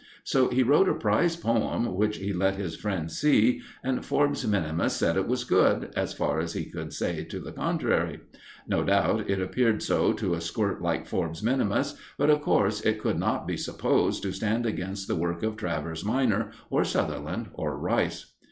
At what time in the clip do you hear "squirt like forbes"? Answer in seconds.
10.41-11.43